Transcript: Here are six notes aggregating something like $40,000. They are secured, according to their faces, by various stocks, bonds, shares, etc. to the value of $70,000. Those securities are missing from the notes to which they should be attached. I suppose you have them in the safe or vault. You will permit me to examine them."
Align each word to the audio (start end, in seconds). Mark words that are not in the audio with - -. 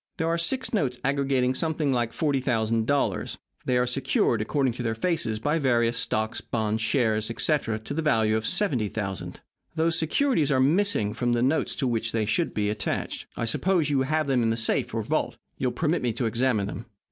Here 0.17 0.25
are 0.25 0.35
six 0.35 0.73
notes 0.73 0.99
aggregating 1.05 1.53
something 1.53 1.93
like 1.93 2.11
$40,000. 2.11 3.37
They 3.65 3.77
are 3.77 3.85
secured, 3.85 4.41
according 4.41 4.73
to 4.73 4.81
their 4.81 4.95
faces, 4.95 5.37
by 5.37 5.59
various 5.59 5.95
stocks, 5.95 6.41
bonds, 6.41 6.81
shares, 6.81 7.29
etc. 7.29 7.77
to 7.77 7.93
the 7.93 8.01
value 8.01 8.35
of 8.35 8.43
$70,000. 8.45 9.35
Those 9.75 9.99
securities 9.99 10.51
are 10.51 10.59
missing 10.59 11.13
from 11.13 11.33
the 11.33 11.43
notes 11.43 11.75
to 11.75 11.85
which 11.87 12.13
they 12.13 12.25
should 12.25 12.55
be 12.55 12.71
attached. 12.71 13.27
I 13.37 13.45
suppose 13.45 13.91
you 13.91 14.01
have 14.01 14.25
them 14.25 14.41
in 14.41 14.49
the 14.49 14.57
safe 14.57 14.91
or 14.95 15.03
vault. 15.03 15.37
You 15.59 15.67
will 15.67 15.71
permit 15.73 16.01
me 16.01 16.13
to 16.13 16.25
examine 16.25 16.65
them." 16.65 16.87